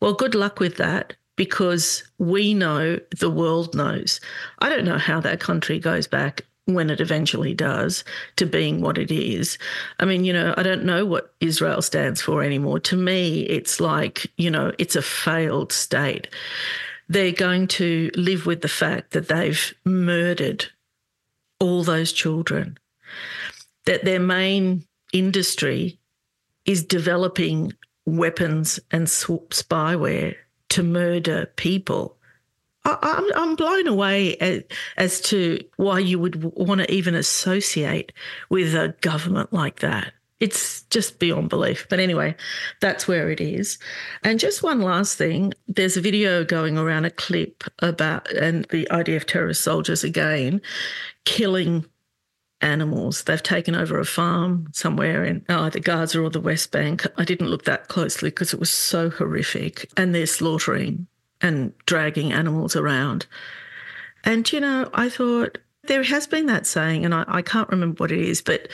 Well, 0.00 0.14
good 0.14 0.34
luck 0.34 0.60
with 0.60 0.76
that 0.76 1.14
because 1.36 2.02
we 2.18 2.52
know 2.54 2.98
the 3.18 3.30
world 3.30 3.74
knows. 3.74 4.20
I 4.58 4.68
don't 4.68 4.84
know 4.84 4.98
how 4.98 5.20
that 5.20 5.40
country 5.40 5.78
goes 5.78 6.06
back 6.06 6.44
when 6.66 6.90
it 6.90 7.00
eventually 7.00 7.54
does 7.54 8.04
to 8.36 8.46
being 8.46 8.80
what 8.80 8.98
it 8.98 9.10
is. 9.10 9.58
I 9.98 10.04
mean, 10.04 10.24
you 10.24 10.32
know, 10.32 10.54
I 10.56 10.62
don't 10.62 10.84
know 10.84 11.04
what 11.04 11.34
Israel 11.40 11.82
stands 11.82 12.20
for 12.20 12.42
anymore. 12.42 12.80
To 12.80 12.96
me, 12.96 13.42
it's 13.42 13.80
like, 13.80 14.30
you 14.36 14.50
know, 14.50 14.72
it's 14.78 14.96
a 14.96 15.02
failed 15.02 15.72
state. 15.72 16.28
They're 17.08 17.32
going 17.32 17.66
to 17.68 18.10
live 18.14 18.46
with 18.46 18.60
the 18.60 18.68
fact 18.68 19.12
that 19.12 19.28
they've 19.28 19.74
murdered 19.84 20.66
all 21.58 21.82
those 21.82 22.12
children, 22.12 22.78
that 23.86 24.04
their 24.04 24.20
main 24.20 24.84
industry 25.12 25.98
is 26.64 26.84
developing 26.84 27.72
weapons 28.06 28.80
and 28.90 29.06
spyware 29.06 30.34
to 30.70 30.82
murder 30.82 31.46
people. 31.56 32.16
I, 32.84 33.30
am 33.34 33.56
blown 33.56 33.86
away 33.86 34.36
as, 34.36 34.62
as 34.96 35.20
to 35.22 35.58
why 35.76 35.98
you 35.98 36.18
would 36.18 36.42
want 36.42 36.80
to 36.80 36.92
even 36.92 37.14
associate 37.14 38.12
with 38.48 38.74
a 38.74 38.94
government 39.02 39.52
like 39.52 39.80
that. 39.80 40.14
it's 40.40 40.82
just 40.84 41.18
beyond 41.18 41.50
belief. 41.50 41.86
But 41.90 42.00
anyway, 42.00 42.34
that's 42.80 43.06
where 43.06 43.30
it 43.30 43.40
is. 43.40 43.78
And 44.24 44.40
just 44.40 44.62
one 44.62 44.80
last 44.80 45.18
thing 45.18 45.52
there's 45.68 45.98
a 45.98 46.00
video 46.00 46.42
going 46.44 46.78
around 46.78 47.04
a 47.04 47.10
clip 47.10 47.64
about, 47.80 48.32
and 48.32 48.64
the 48.70 48.88
IDF 48.90 49.24
terrorist 49.26 49.62
soldiers 49.62 50.02
again 50.02 50.62
killing 51.26 51.84
animals. 52.62 53.24
They've 53.24 53.42
taken 53.42 53.74
over 53.74 53.98
a 53.98 54.04
farm 54.04 54.68
somewhere 54.72 55.24
in 55.24 55.44
either 55.48 55.80
Gaza 55.80 56.20
or 56.20 56.30
the 56.30 56.40
West 56.40 56.70
Bank. 56.70 57.06
I 57.16 57.24
didn't 57.24 57.48
look 57.48 57.64
that 57.64 57.88
closely 57.88 58.30
because 58.30 58.52
it 58.52 58.60
was 58.60 58.70
so 58.70 59.10
horrific. 59.10 59.90
And 59.96 60.14
they're 60.14 60.26
slaughtering 60.26 61.06
and 61.40 61.72
dragging 61.86 62.32
animals 62.32 62.76
around. 62.76 63.26
And, 64.24 64.50
you 64.52 64.60
know, 64.60 64.90
I 64.92 65.08
thought, 65.08 65.58
there 65.84 66.02
has 66.02 66.26
been 66.26 66.46
that 66.46 66.66
saying, 66.66 67.04
and 67.04 67.14
I, 67.14 67.24
I 67.26 67.42
can't 67.42 67.68
remember 67.70 68.02
what 68.02 68.12
it 68.12 68.20
is, 68.20 68.42
but 68.42 68.68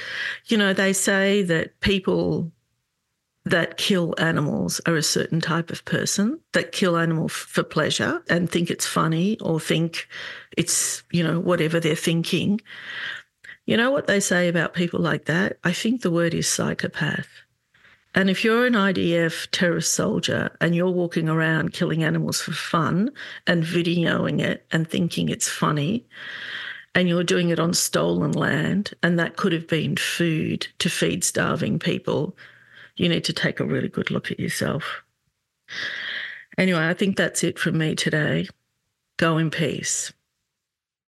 you 0.46 0.56
know, 0.56 0.72
they 0.72 0.92
say 0.92 1.42
that 1.42 1.78
people 1.80 2.50
that 3.44 3.76
kill 3.76 4.12
animals 4.18 4.80
are 4.86 4.96
a 4.96 5.02
certain 5.02 5.40
type 5.40 5.70
of 5.70 5.84
person 5.84 6.40
that 6.52 6.72
kill 6.72 6.96
animals 6.96 7.32
for 7.32 7.62
pleasure 7.62 8.20
and 8.28 8.50
think 8.50 8.70
it's 8.70 8.86
funny 8.86 9.38
or 9.40 9.60
think 9.60 10.08
it's, 10.56 11.04
you 11.12 11.22
know, 11.22 11.38
whatever 11.38 11.78
they're 11.78 11.94
thinking. 11.94 12.60
You 13.66 13.76
know 13.76 13.90
what 13.90 14.06
they 14.06 14.20
say 14.20 14.48
about 14.48 14.74
people 14.74 15.00
like 15.00 15.24
that? 15.24 15.58
I 15.64 15.72
think 15.72 16.00
the 16.00 16.10
word 16.10 16.34
is 16.34 16.48
psychopath. 16.48 17.28
And 18.14 18.30
if 18.30 18.44
you're 18.44 18.64
an 18.64 18.72
IDF 18.72 19.48
terrorist 19.50 19.92
soldier 19.92 20.56
and 20.60 20.74
you're 20.74 20.90
walking 20.90 21.28
around 21.28 21.72
killing 21.72 22.02
animals 22.02 22.40
for 22.40 22.52
fun 22.52 23.10
and 23.46 23.64
videoing 23.64 24.40
it 24.40 24.64
and 24.70 24.88
thinking 24.88 25.28
it's 25.28 25.48
funny, 25.48 26.06
and 26.94 27.08
you're 27.08 27.24
doing 27.24 27.50
it 27.50 27.58
on 27.58 27.74
stolen 27.74 28.32
land, 28.32 28.94
and 29.02 29.18
that 29.18 29.36
could 29.36 29.52
have 29.52 29.68
been 29.68 29.96
food 29.96 30.66
to 30.78 30.88
feed 30.88 31.24
starving 31.24 31.78
people, 31.78 32.34
you 32.96 33.06
need 33.06 33.24
to 33.24 33.34
take 33.34 33.60
a 33.60 33.66
really 33.66 33.88
good 33.88 34.10
look 34.10 34.30
at 34.30 34.40
yourself. 34.40 35.02
Anyway, 36.56 36.88
I 36.88 36.94
think 36.94 37.16
that's 37.16 37.44
it 37.44 37.58
from 37.58 37.76
me 37.76 37.96
today. 37.96 38.48
Go 39.18 39.36
in 39.36 39.50
peace. 39.50 40.12